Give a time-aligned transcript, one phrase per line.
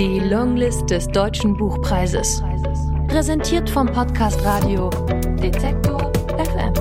[0.00, 2.42] Die Longlist des Deutschen Buchpreises.
[3.06, 4.88] Präsentiert vom Podcast Radio
[5.42, 6.72] Detektor FM.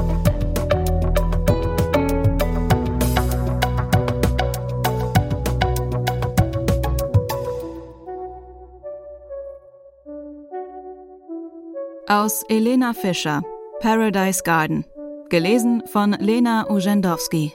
[12.07, 13.41] Aus Elena Fischer,
[13.81, 14.85] Paradise Garden.
[15.27, 17.51] Gelesen von Lena Urzędowski.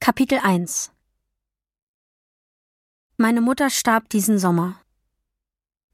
[0.00, 0.93] Kapitel 1
[3.16, 4.74] Meine Mutter starb diesen Sommer.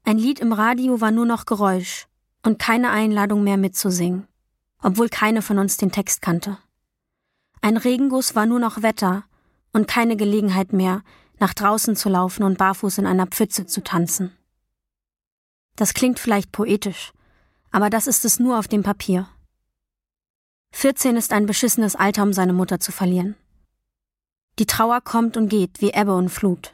[0.03, 2.07] Ein Lied im Radio war nur noch Geräusch
[2.41, 4.27] und keine Einladung mehr mitzusingen,
[4.81, 6.57] obwohl keine von uns den Text kannte.
[7.61, 9.23] Ein Regenguss war nur noch Wetter
[9.71, 11.03] und keine Gelegenheit mehr,
[11.37, 14.35] nach draußen zu laufen und barfuß in einer Pfütze zu tanzen.
[15.75, 17.13] Das klingt vielleicht poetisch,
[17.69, 19.29] aber das ist es nur auf dem Papier.
[20.71, 23.35] 14 ist ein beschissenes Alter, um seine Mutter zu verlieren.
[24.57, 26.73] Die Trauer kommt und geht wie Ebbe und Flut.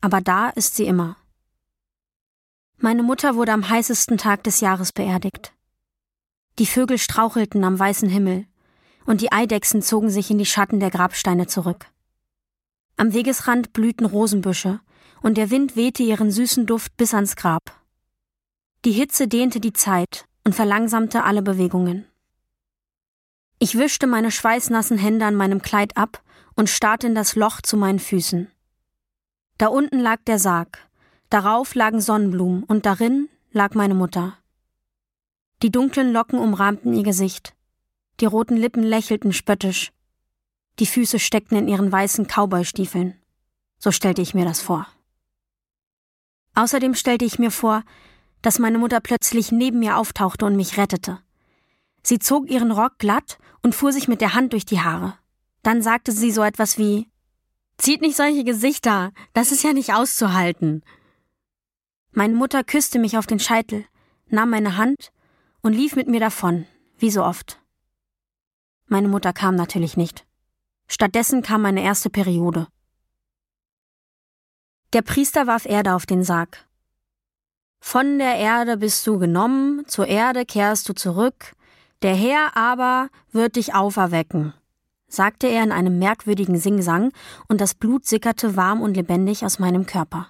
[0.00, 1.16] Aber da ist sie immer.
[2.78, 5.52] Meine Mutter wurde am heißesten Tag des Jahres beerdigt.
[6.58, 8.46] Die Vögel strauchelten am weißen Himmel
[9.04, 11.86] und die Eidechsen zogen sich in die Schatten der Grabsteine zurück.
[12.96, 14.80] Am Wegesrand blühten Rosenbüsche
[15.22, 17.80] und der Wind wehte ihren süßen Duft bis ans Grab.
[18.84, 22.06] Die Hitze dehnte die Zeit und verlangsamte alle Bewegungen.
[23.58, 26.22] Ich wischte meine schweißnassen Hände an meinem Kleid ab
[26.56, 28.50] und starrte in das Loch zu meinen Füßen.
[29.60, 30.88] Da unten lag der Sarg,
[31.28, 34.38] darauf lagen Sonnenblumen und darin lag meine Mutter.
[35.62, 37.54] Die dunklen Locken umrahmten ihr Gesicht,
[38.20, 39.92] die roten Lippen lächelten spöttisch,
[40.78, 43.20] die Füße steckten in ihren weißen Cowboystiefeln.
[43.78, 44.86] So stellte ich mir das vor.
[46.54, 47.82] Außerdem stellte ich mir vor,
[48.40, 51.18] dass meine Mutter plötzlich neben mir auftauchte und mich rettete.
[52.02, 55.18] Sie zog ihren Rock glatt und fuhr sich mit der Hand durch die Haare.
[55.62, 57.10] Dann sagte sie so etwas wie
[57.80, 60.82] Zieht nicht solche Gesichter, das ist ja nicht auszuhalten.
[62.12, 63.86] Meine Mutter küsste mich auf den Scheitel,
[64.26, 65.12] nahm meine Hand
[65.62, 66.66] und lief mit mir davon,
[66.98, 67.58] wie so oft.
[68.86, 70.26] Meine Mutter kam natürlich nicht.
[70.88, 72.66] Stattdessen kam meine erste Periode.
[74.92, 76.66] Der Priester warf Erde auf den Sarg.
[77.80, 81.56] Von der Erde bist du genommen, zur Erde kehrst du zurück,
[82.02, 84.52] der Herr aber wird dich auferwecken,
[85.12, 87.12] sagte er in einem merkwürdigen Singsang,
[87.48, 90.28] und das Blut sickerte warm und lebendig aus meinem Körper.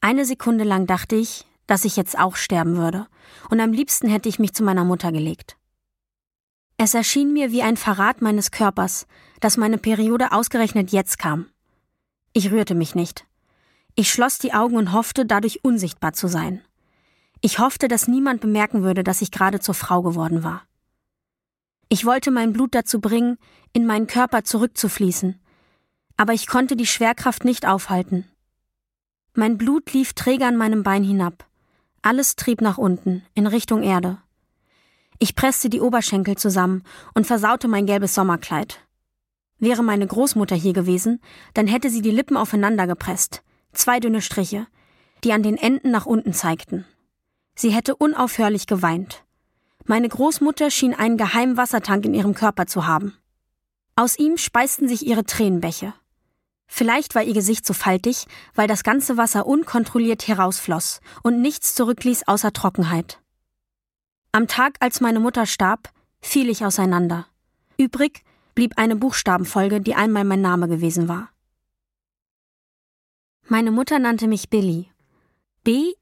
[0.00, 3.06] Eine Sekunde lang dachte ich, dass ich jetzt auch sterben würde,
[3.50, 5.56] und am liebsten hätte ich mich zu meiner Mutter gelegt.
[6.78, 9.06] Es erschien mir wie ein Verrat meines Körpers,
[9.40, 11.46] dass meine Periode ausgerechnet jetzt kam.
[12.32, 13.26] Ich rührte mich nicht.
[13.96, 16.62] Ich schloss die Augen und hoffte, dadurch unsichtbar zu sein.
[17.40, 20.67] Ich hoffte, dass niemand bemerken würde, dass ich gerade zur Frau geworden war.
[21.88, 23.38] Ich wollte mein Blut dazu bringen,
[23.72, 25.40] in meinen Körper zurückzufließen,
[26.16, 28.26] aber ich konnte die Schwerkraft nicht aufhalten.
[29.34, 31.46] Mein Blut lief träge an meinem Bein hinab.
[32.02, 34.18] Alles trieb nach unten, in Richtung Erde.
[35.18, 36.82] Ich presste die Oberschenkel zusammen
[37.14, 38.80] und versaute mein gelbes Sommerkleid.
[39.58, 41.20] Wäre meine Großmutter hier gewesen,
[41.54, 44.66] dann hätte sie die Lippen aufeinander gepresst, zwei dünne Striche,
[45.24, 46.84] die an den Enden nach unten zeigten.
[47.56, 49.24] Sie hätte unaufhörlich geweint.
[49.88, 53.16] Meine Großmutter schien einen geheimen Wassertank in ihrem Körper zu haben.
[53.96, 55.94] Aus ihm speisten sich ihre Tränenbäche.
[56.66, 62.28] Vielleicht war ihr Gesicht so faltig, weil das ganze Wasser unkontrolliert herausfloss und nichts zurückließ
[62.28, 63.18] außer Trockenheit.
[64.30, 67.26] Am Tag, als meine Mutter starb, fiel ich auseinander.
[67.78, 68.24] Übrig
[68.54, 71.30] blieb eine Buchstabenfolge, die einmal mein Name gewesen war.
[73.46, 74.90] Meine Mutter nannte mich Billy.
[75.64, 75.98] B-I-L-L-I-E.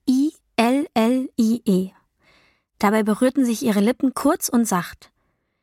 [2.79, 5.11] Dabei berührten sich ihre Lippen kurz und sacht.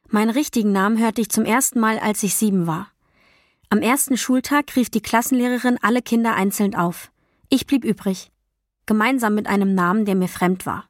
[0.10, 2.88] Meinen richtigen Namen hörte ich zum ersten Mal, als ich sieben war.
[3.70, 7.12] Am ersten Schultag rief die Klassenlehrerin alle Kinder einzeln auf.
[7.50, 8.32] Ich blieb übrig.
[8.86, 10.88] Gemeinsam mit einem Namen, der mir fremd war.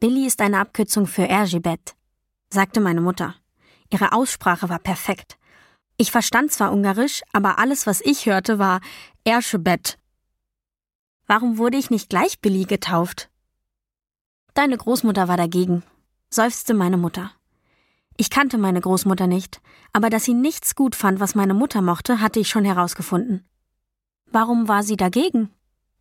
[0.00, 1.94] Billy ist eine Abkürzung für Ergibet,
[2.50, 3.34] sagte meine Mutter.
[3.90, 5.38] Ihre Aussprache war perfekt.
[5.96, 8.80] Ich verstand zwar Ungarisch, aber alles, was ich hörte, war
[9.24, 9.98] Erschebett.
[11.26, 13.30] Warum wurde ich nicht gleich Billy getauft?
[14.54, 15.82] Deine Großmutter war dagegen,
[16.30, 17.32] seufzte meine Mutter.
[18.16, 19.60] Ich kannte meine Großmutter nicht,
[19.92, 23.44] aber dass sie nichts gut fand, was meine Mutter mochte, hatte ich schon herausgefunden.
[24.30, 25.50] Warum war sie dagegen?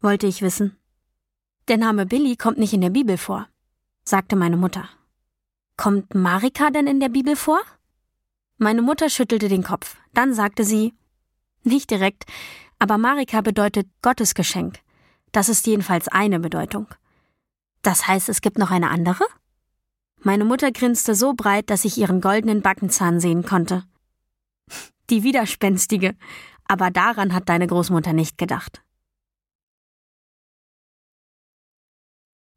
[0.01, 0.77] wollte ich wissen.
[1.67, 3.47] Der Name Billy kommt nicht in der Bibel vor,
[4.03, 4.87] sagte meine Mutter.
[5.75, 7.59] Kommt Marika denn in der Bibel vor?
[8.57, 9.95] Meine Mutter schüttelte den Kopf.
[10.13, 10.93] Dann sagte sie,
[11.63, 12.25] nicht direkt,
[12.77, 14.79] aber Marika bedeutet Gottesgeschenk.
[15.31, 16.87] Das ist jedenfalls eine Bedeutung.
[17.83, 19.25] Das heißt, es gibt noch eine andere?
[20.21, 23.83] Meine Mutter grinste so breit, dass ich ihren goldenen Backenzahn sehen konnte.
[25.09, 26.15] Die widerspenstige.
[26.65, 28.81] Aber daran hat deine Großmutter nicht gedacht.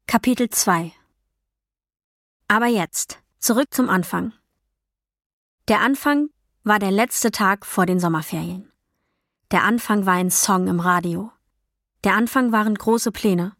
[0.07, 0.93] Kapitel 2
[2.47, 4.31] Aber jetzt, zurück zum Anfang.
[5.67, 6.29] Der Anfang
[6.63, 8.71] war der letzte Tag vor den Sommerferien.
[9.51, 11.33] Der Anfang war ein Song im Radio.
[12.05, 13.56] Der Anfang waren große Pläne.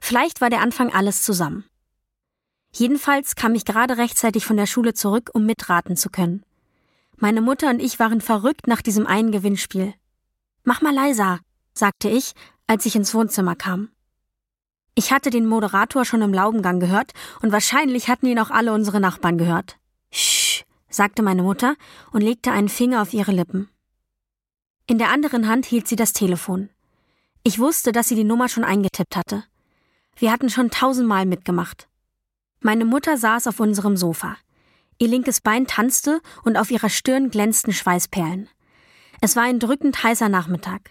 [0.00, 1.64] Vielleicht war der Anfang alles zusammen.
[2.72, 6.44] Jedenfalls kam ich gerade rechtzeitig von der Schule zurück, um mitraten zu können.
[7.16, 9.94] Meine Mutter und ich waren verrückt nach diesem einen Gewinnspiel.
[10.62, 11.40] Mach mal leiser,
[11.74, 12.32] sagte ich,
[12.66, 13.90] als ich ins Wohnzimmer kam.
[14.94, 17.12] Ich hatte den Moderator schon im Laubengang gehört
[17.42, 19.78] und wahrscheinlich hatten ihn auch alle unsere Nachbarn gehört.
[20.12, 21.76] Sch, sagte meine Mutter
[22.12, 23.68] und legte einen Finger auf ihre Lippen.
[24.86, 26.68] In der anderen Hand hielt sie das Telefon.
[27.42, 29.44] Ich wusste, dass sie die Nummer schon eingetippt hatte.
[30.16, 31.88] Wir hatten schon tausendmal mitgemacht.
[32.60, 34.36] Meine Mutter saß auf unserem Sofa.
[34.98, 38.48] Ihr linkes Bein tanzte und auf ihrer Stirn glänzten Schweißperlen.
[39.22, 40.90] Es war ein drückend heißer Nachmittag.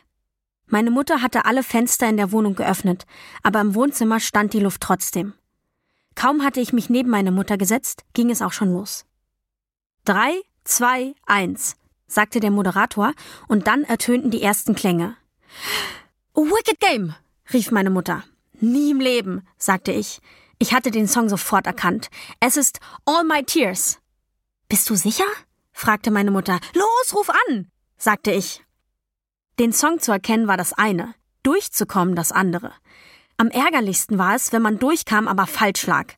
[0.65, 3.05] Meine Mutter hatte alle Fenster in der Wohnung geöffnet,
[3.43, 5.33] aber im Wohnzimmer stand die Luft trotzdem.
[6.15, 9.05] Kaum hatte ich mich neben meine Mutter gesetzt, ging es auch schon los.
[10.05, 11.75] Drei, zwei, eins,
[12.07, 13.13] sagte der Moderator,
[13.47, 15.15] und dann ertönten die ersten Klänge.
[16.35, 17.15] Wicked Game,
[17.53, 18.23] rief meine Mutter.
[18.61, 20.19] Nie im Leben, sagte ich.
[20.57, 22.09] Ich hatte den Song sofort erkannt.
[22.39, 23.99] Es ist All My Tears.
[24.67, 25.25] Bist du sicher?
[25.71, 26.59] fragte meine Mutter.
[26.73, 28.63] Los, ruf an, sagte ich.
[29.57, 32.73] Den Song zu erkennen war das eine, durchzukommen das andere.
[33.37, 36.13] Am ärgerlichsten war es, wenn man durchkam, aber falsch lag.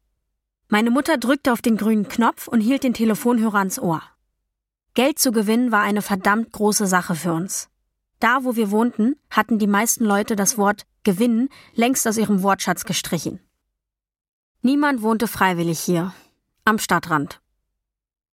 [0.68, 4.02] Meine Mutter drückte auf den grünen Knopf und hielt den Telefonhörer ans Ohr.
[4.96, 7.70] Geld zu gewinnen war eine verdammt große Sache für uns.
[8.20, 12.86] Da, wo wir wohnten, hatten die meisten Leute das Wort gewinnen längst aus ihrem Wortschatz
[12.86, 13.40] gestrichen.
[14.62, 16.14] Niemand wohnte freiwillig hier,
[16.66, 17.42] am Stadtrand.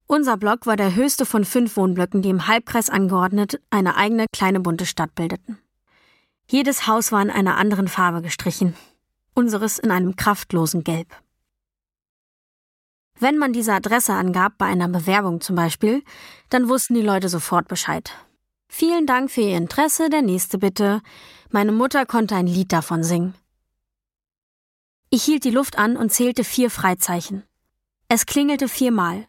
[0.06, 4.60] Unser Block war der höchste von fünf Wohnblöcken, die im Halbkreis angeordnet eine eigene kleine
[4.60, 5.58] bunte Stadt bildeten.
[6.46, 8.74] Jedes Haus war in einer anderen Farbe gestrichen,
[9.34, 11.14] unseres in einem kraftlosen Gelb.
[13.20, 16.02] Wenn man diese Adresse angab, bei einer Bewerbung zum Beispiel,
[16.50, 18.12] dann wussten die Leute sofort Bescheid.
[18.68, 21.00] Vielen Dank für Ihr Interesse, der nächste bitte.
[21.50, 23.34] Meine Mutter konnte ein Lied davon singen.
[25.10, 27.44] Ich hielt die Luft an und zählte vier Freizeichen.
[28.08, 29.26] Es klingelte viermal,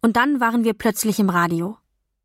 [0.00, 1.76] und dann waren wir plötzlich im Radio.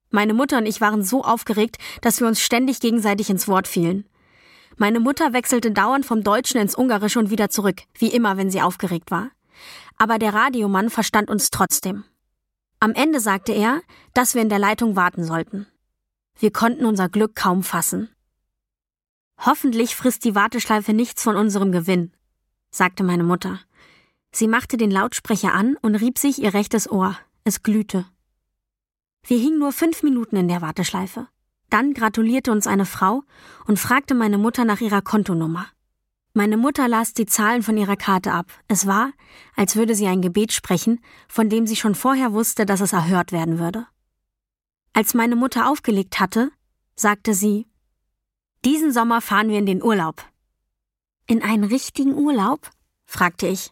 [0.09, 4.05] Meine Mutter und ich waren so aufgeregt, dass wir uns ständig gegenseitig ins Wort fielen.
[4.77, 8.61] Meine Mutter wechselte dauernd vom Deutschen ins Ungarische und wieder zurück, wie immer, wenn sie
[8.61, 9.31] aufgeregt war.
[9.97, 12.05] Aber der Radiomann verstand uns trotzdem.
[12.79, 13.81] Am Ende sagte er,
[14.13, 15.67] dass wir in der Leitung warten sollten.
[16.39, 18.09] Wir konnten unser Glück kaum fassen.
[19.37, 22.13] Hoffentlich frisst die Warteschleife nichts von unserem Gewinn,
[22.71, 23.59] sagte meine Mutter.
[24.31, 27.17] Sie machte den Lautsprecher an und rieb sich ihr rechtes Ohr.
[27.43, 28.05] Es glühte.
[29.25, 31.27] Wir hingen nur fünf Minuten in der Warteschleife.
[31.69, 33.23] Dann gratulierte uns eine Frau
[33.65, 35.67] und fragte meine Mutter nach ihrer Kontonummer.
[36.33, 38.47] Meine Mutter las die Zahlen von ihrer Karte ab.
[38.67, 39.11] Es war,
[39.55, 43.31] als würde sie ein Gebet sprechen, von dem sie schon vorher wusste, dass es erhört
[43.31, 43.85] werden würde.
[44.93, 46.51] Als meine Mutter aufgelegt hatte,
[46.95, 47.65] sagte sie,
[48.63, 50.23] diesen Sommer fahren wir in den Urlaub.
[51.27, 52.69] In einen richtigen Urlaub?
[53.05, 53.71] fragte ich.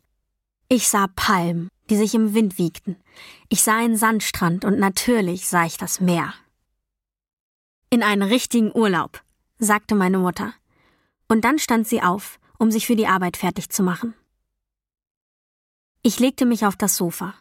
[0.67, 2.97] Ich sah Palmen, die sich im Wind wiegten.
[3.49, 6.33] Ich sah einen Sandstrand und natürlich sah ich das Meer.
[7.89, 9.21] In einen richtigen Urlaub,
[9.59, 10.53] sagte meine Mutter.
[11.27, 14.13] Und dann stand sie auf, um sich für die Arbeit fertig zu machen.
[16.01, 17.35] Ich legte mich auf das Sofa.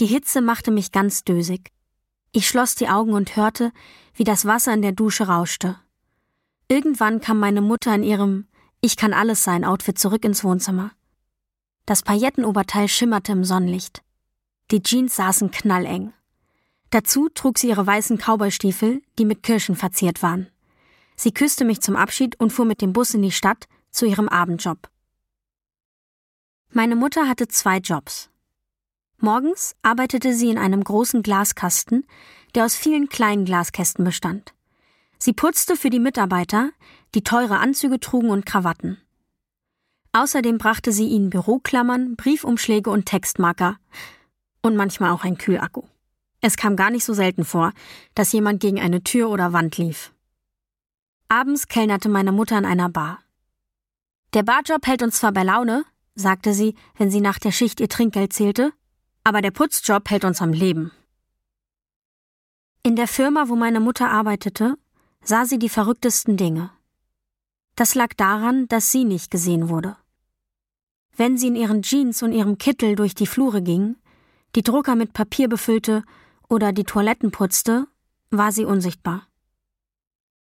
[0.00, 1.72] Die Hitze machte mich ganz dösig.
[2.32, 3.72] Ich schloss die Augen und hörte,
[4.14, 5.76] wie das Wasser in der Dusche rauschte.
[6.68, 8.46] Irgendwann kam meine Mutter in ihrem
[8.80, 10.92] Ich kann alles sein Outfit zurück ins Wohnzimmer.
[11.86, 14.02] Das Paillettenoberteil schimmerte im Sonnenlicht.
[14.70, 16.12] Die Jeans saßen knalleng.
[16.90, 20.48] Dazu trug sie ihre weißen Cowboystiefel, die mit Kirschen verziert waren.
[21.16, 24.28] Sie küsste mich zum Abschied und fuhr mit dem Bus in die Stadt zu ihrem
[24.28, 24.88] Abendjob.
[26.72, 28.29] Meine Mutter hatte zwei Jobs.
[29.20, 32.06] Morgens arbeitete sie in einem großen Glaskasten,
[32.54, 34.54] der aus vielen kleinen Glaskästen bestand.
[35.18, 36.70] Sie putzte für die Mitarbeiter,
[37.14, 38.98] die teure Anzüge trugen und Krawatten.
[40.12, 43.78] Außerdem brachte sie ihnen Büroklammern, Briefumschläge und Textmarker
[44.62, 45.82] und manchmal auch ein Kühlakku.
[46.40, 47.72] Es kam gar nicht so selten vor,
[48.14, 50.12] dass jemand gegen eine Tür oder Wand lief.
[51.28, 53.18] Abends kellnerte meine Mutter in einer Bar.
[54.32, 55.84] Der Barjob hält uns zwar bei Laune,
[56.14, 58.72] sagte sie, wenn sie nach der Schicht ihr Trinkgeld zählte,
[59.30, 60.90] aber der Putzjob hält uns am Leben.
[62.82, 64.76] In der Firma, wo meine Mutter arbeitete,
[65.22, 66.70] sah sie die verrücktesten Dinge.
[67.76, 69.96] Das lag daran, dass sie nicht gesehen wurde.
[71.16, 73.94] Wenn sie in ihren Jeans und ihrem Kittel durch die Flure ging,
[74.56, 76.02] die Drucker mit Papier befüllte
[76.48, 77.86] oder die Toiletten putzte,
[78.30, 79.28] war sie unsichtbar.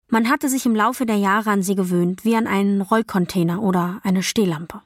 [0.09, 4.00] Man hatte sich im Laufe der Jahre an sie gewöhnt, wie an einen Rollcontainer oder
[4.02, 4.83] eine Stehlampe.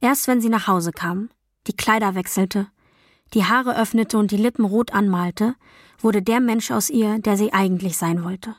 [0.00, 1.30] Erst wenn sie nach Hause kam,
[1.66, 2.68] die Kleider wechselte,
[3.32, 5.54] die Haare öffnete und die Lippen rot anmalte,
[5.98, 8.54] wurde der Mensch aus ihr, der sie eigentlich sein wollte.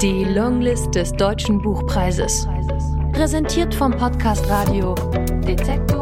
[0.00, 2.46] Die Longlist des Deutschen Buchpreises.
[3.12, 4.94] Präsentiert vom Podcast Radio
[5.44, 5.97] Detektor